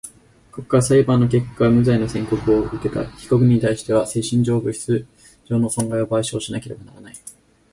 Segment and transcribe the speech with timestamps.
[0.51, 5.05] 国家は裁判の結果無罪の宣告をうけた被告人にたいしては精神上、物質
[5.45, 7.13] 上の損害を賠償しなければならない。